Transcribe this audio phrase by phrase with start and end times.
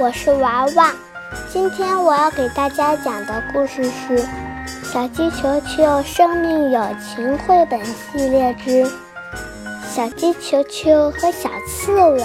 [0.00, 0.94] 我是娃娃。
[1.46, 4.18] 今天我要给大家讲的故事是
[4.82, 8.90] 《小鸡球球生命友情绘本系列之
[9.86, 12.22] 小鸡球球和小刺猬》。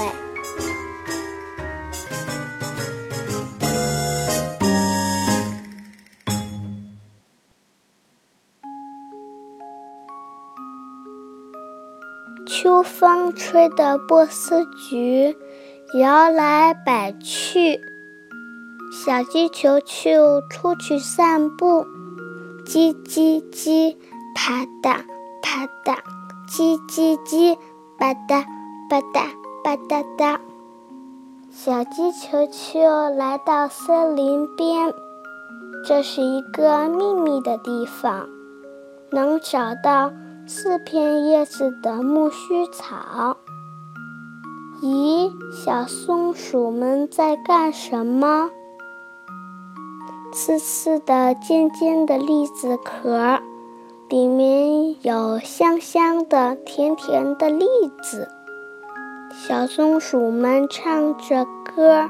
[12.47, 15.35] 秋风吹的波斯菊
[15.95, 17.79] 摇来摆去，
[18.91, 21.85] 小鸡球球出去散步，
[22.65, 23.95] 叽叽叽，
[24.35, 25.05] 啪嗒
[25.41, 25.97] 啪嗒，
[26.49, 27.55] 叽叽叽，
[27.97, 28.43] 吧嗒
[28.89, 29.29] 吧嗒
[29.63, 30.37] 吧嗒嗒。
[31.49, 32.81] 小鸡球球
[33.15, 34.93] 来到森林边，
[35.87, 38.27] 这是一个秘密的地方，
[39.11, 40.11] 能找到。
[40.47, 43.35] 四片叶子的苜蓿草。
[44.81, 48.49] 咦，小松鼠们在干什么？
[50.33, 53.39] 刺刺的、尖尖的栗子壳，
[54.09, 57.65] 里面有香香的、甜甜的栗
[58.03, 58.27] 子。
[59.31, 62.09] 小松鼠们唱着歌。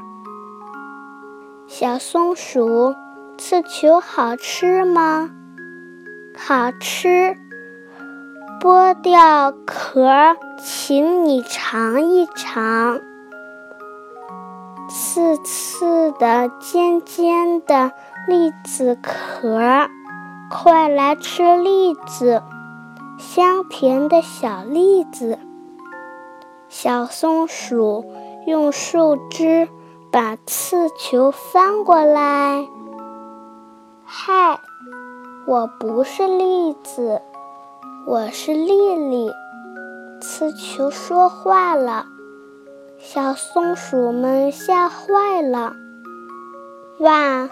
[1.68, 2.94] 小松鼠，
[3.38, 5.30] 刺球好吃吗？
[6.36, 7.36] 好吃。
[8.60, 13.00] 剥掉壳，请你尝一尝。
[14.88, 17.92] 刺刺的、尖尖的
[18.26, 19.88] 栗子壳，
[20.50, 22.42] 快来吃栗子，
[23.18, 25.38] 香甜的小栗子。
[26.68, 28.04] 小松鼠
[28.46, 29.68] 用树枝
[30.10, 32.66] 把刺球翻过来。
[34.04, 34.60] 嗨，
[35.46, 37.22] 我不是栗子。
[38.08, 39.32] 我是丽丽，
[40.20, 42.06] 刺球说话了，
[43.00, 45.72] 小松鼠们吓坏了。
[47.00, 47.50] 哇，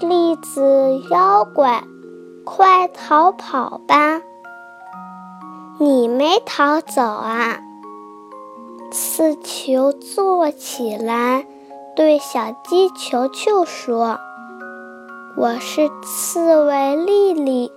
[0.00, 1.84] 栗子妖怪，
[2.46, 4.22] 快逃跑吧！
[5.78, 7.60] 你没逃走啊？
[8.90, 11.46] 刺球坐起来，
[11.94, 14.18] 对小鸡球球说
[15.36, 17.70] ：“我是刺猬丽丽，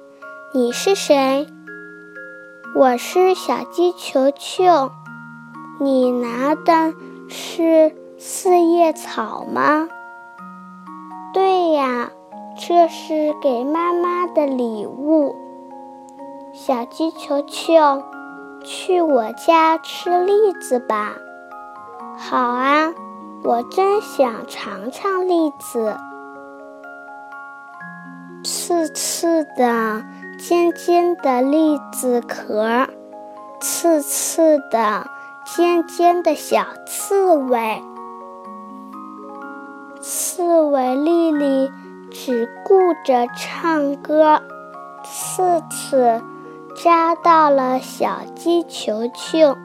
[0.53, 1.45] 你是谁？”
[2.73, 4.91] 我是小鸡球球，
[5.77, 6.93] 你拿的
[7.27, 9.89] 是四叶草吗？
[11.33, 12.11] 对呀，
[12.57, 15.35] 这是给妈妈的礼物。
[16.53, 18.03] 小鸡球球，
[18.63, 21.15] 去我家吃栗子吧。
[22.17, 22.93] 好啊，
[23.43, 25.97] 我真想尝尝栗子。
[28.45, 30.05] 刺刺的。
[30.43, 32.87] 尖尖的栗子壳，
[33.59, 35.05] 刺刺的，
[35.45, 37.79] 尖尖的小刺猬。
[40.01, 41.69] 刺猬丽丽
[42.09, 44.41] 只顾着唱歌，
[45.03, 46.23] 刺刺
[46.75, 49.55] 扎到了小鸡球球，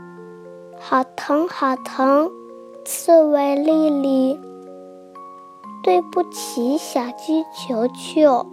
[0.78, 2.30] 好疼好疼！
[2.84, 4.38] 刺猬丽丽，
[5.82, 8.46] 对不起，小鸡球球。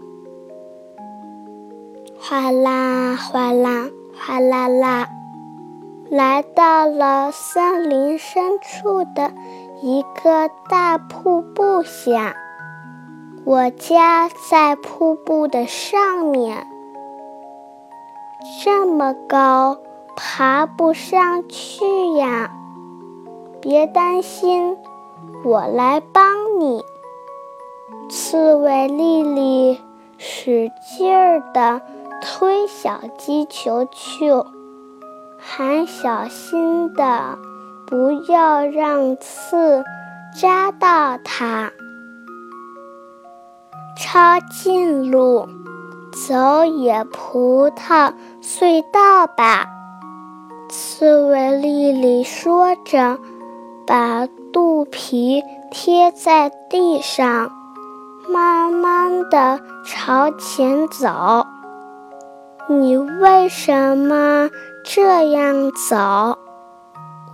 [2.26, 5.10] 哗啦哗啦哗啦啦，
[6.10, 9.34] 来到了森林深处的
[9.82, 12.34] 一个大瀑布下。
[13.44, 16.66] 我家在瀑布的上面，
[18.64, 19.80] 这么高，
[20.16, 22.50] 爬不上去呀。
[23.60, 24.78] 别担心，
[25.44, 26.86] 我来帮你。
[28.10, 29.82] 刺猬丽丽
[30.18, 31.82] 使劲儿的。
[32.26, 34.48] 推小鸡球球，
[35.38, 37.38] 还小心的
[37.86, 39.84] 不要让刺
[40.34, 41.74] 扎到它。
[43.98, 45.50] 抄近路，
[46.28, 49.68] 走野葡萄隧道吧。
[50.70, 53.20] 刺猬丽丽说着，
[53.86, 57.52] 把肚皮贴在地上，
[58.30, 61.43] 慢慢的朝前走。
[62.68, 64.50] 你为什么
[64.86, 66.38] 这样走？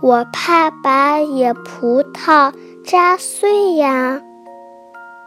[0.00, 2.52] 我怕把野葡萄
[2.84, 4.20] 扎碎呀。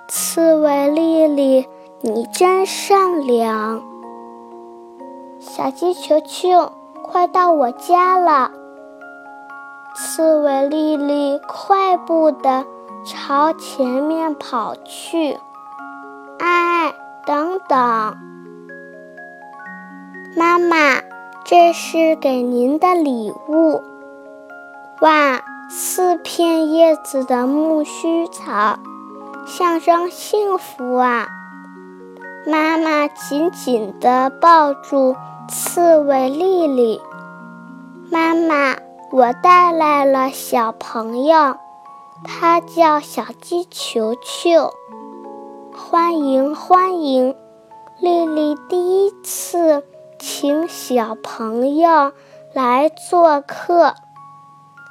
[0.10, 1.68] 刺猬丽丽，
[2.02, 3.82] 你真善良。
[5.40, 8.52] 小鸡球球，快到我家了。
[9.96, 12.66] 刺猬丽丽快步的
[13.06, 15.38] 朝前面跑去。
[16.40, 16.94] 哎，
[17.26, 18.18] 等等。
[20.35, 21.01] 妈妈，
[21.44, 23.83] 这是给您的礼物。
[25.01, 28.80] 哇，四片叶子的木须草，
[29.45, 31.27] 象征幸福啊！
[32.47, 35.15] 妈妈紧紧地抱住
[35.47, 37.00] 刺猬丽丽。
[38.09, 38.75] 妈妈，
[39.12, 41.57] 我带来了小朋友，
[42.24, 44.71] 他叫小鸡球球。
[45.75, 47.35] 欢迎欢迎，
[48.00, 49.03] 丽丽第一
[50.95, 52.12] 小朋友
[52.54, 53.95] 来做客。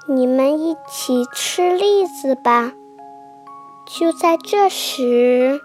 [0.09, 2.73] 你们一起吃栗子吧。
[3.87, 5.61] 就在这时，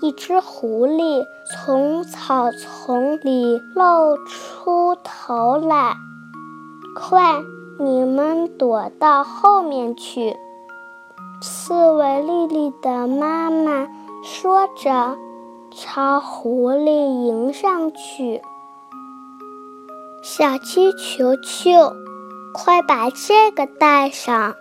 [0.00, 5.96] 一只狐狸从草丛里露出头来。
[6.98, 7.42] 快，
[7.78, 10.34] 你们躲到后面去！
[11.42, 13.86] 刺猬丽丽的妈妈
[14.24, 15.18] 说着，
[15.78, 18.40] 朝狐狸迎上去。
[20.22, 21.92] 小鸡球球，
[22.54, 24.54] 快把这个带上！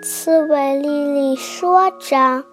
[0.00, 2.44] 刺猬丽丽说着，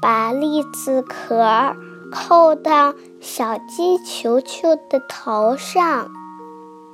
[0.00, 1.74] 把栗子壳
[2.12, 6.08] 扣到小鸡球球的头上，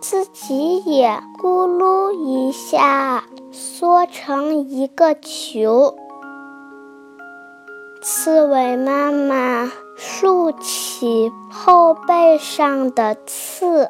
[0.01, 5.99] 自己也咕噜一下缩成一个球。
[8.07, 13.89] 刺猬妈妈竖起后背上的刺。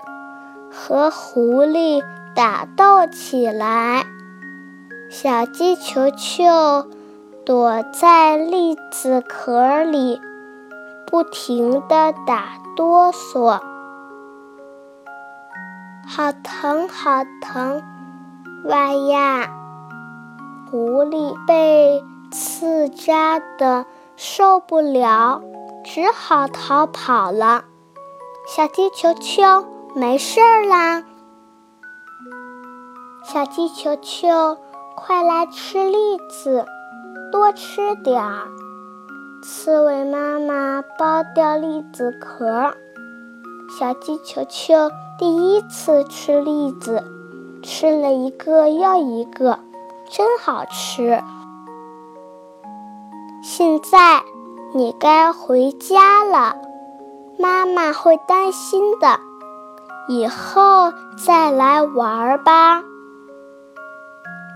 [0.71, 2.01] 和狐狸
[2.33, 4.07] 打斗起来，
[5.11, 6.87] 小鸡球球
[7.45, 10.21] 躲在栗子壳里，
[11.09, 12.45] 不停地打
[12.77, 13.61] 哆嗦，
[16.07, 17.83] 好疼，好疼！
[18.67, 19.49] 哇呀，
[20.71, 25.43] 狐狸被刺扎的受不了，
[25.85, 27.65] 只好逃跑了。
[28.47, 29.75] 小鸡球球。
[29.97, 31.05] 没事啦，
[33.23, 34.59] 小鸡球球，
[34.97, 36.67] 快来吃栗子，
[37.31, 38.49] 多吃点儿。
[39.45, 42.75] 刺猬妈妈剥掉栗子壳，
[43.79, 47.05] 小鸡球球第一次吃栗子，
[47.63, 49.61] 吃了一个又一个，
[50.11, 51.23] 真好吃。
[53.47, 54.23] 现在
[54.73, 56.57] 你该回家了，
[57.39, 59.21] 妈妈会担心的。
[60.09, 62.83] 以后再来玩吧。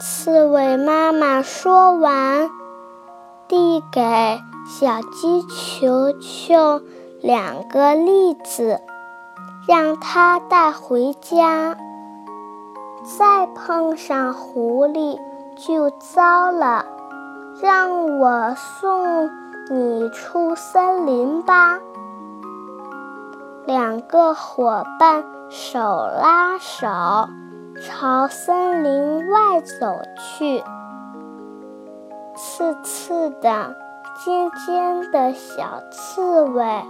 [0.00, 2.49] 刺猬妈妈说完，
[3.46, 4.00] 递给
[4.67, 6.81] 小鸡球球
[7.20, 8.81] 两个栗子，
[9.69, 11.76] 让它带回家。
[13.19, 15.19] 再碰上狐狸
[15.58, 16.87] 就糟了，
[17.60, 19.31] 让我送
[19.70, 21.78] 你出森林吧。
[23.66, 25.25] 两个伙伴。
[25.50, 26.87] 手拉手，
[27.81, 30.62] 朝森林外走去。
[32.37, 33.75] 刺刺的、
[34.22, 36.82] 尖尖的小刺猬，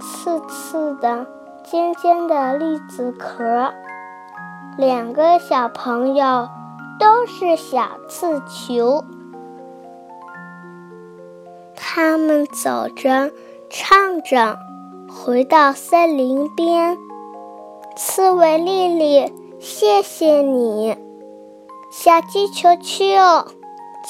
[0.00, 1.26] 刺刺的、
[1.64, 3.72] 尖尖的栗子壳。
[4.76, 6.48] 两个小朋友
[7.00, 9.02] 都是小刺球，
[11.90, 13.32] 他们走着，
[13.70, 14.58] 唱着，
[15.10, 16.98] 回到森林边。
[17.96, 20.94] 刺猬丽丽，谢谢你，
[21.90, 23.06] 小鸡球球，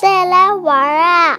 [0.03, 1.39] 再来玩啊！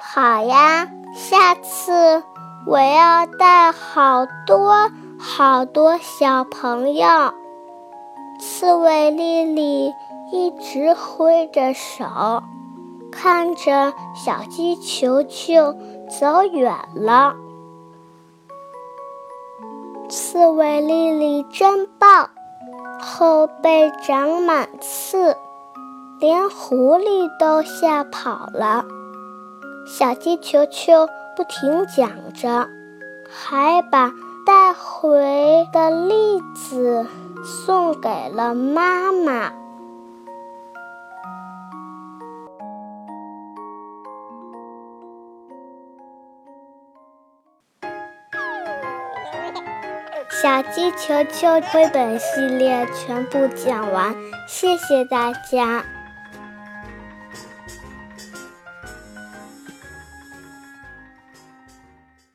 [0.00, 2.22] 好呀，下次
[2.66, 7.06] 我要带好多好多小朋友。
[8.40, 9.92] 刺猬丽丽
[10.32, 12.42] 一直挥着手，
[13.12, 15.76] 看着小鸡球球
[16.08, 17.36] 走远了。
[20.08, 22.30] 刺猬丽丽真棒，
[23.00, 25.36] 后背长满刺，
[26.18, 28.84] 连狐狸都吓跑了。
[29.86, 32.68] 小鸡球球不停讲着，
[33.30, 34.12] 还把
[34.44, 37.06] 带回的栗子
[37.44, 39.61] 送给了妈妈。
[50.40, 54.14] 小鸡球球绘本系列全部讲完，
[54.48, 55.84] 谢谢大家。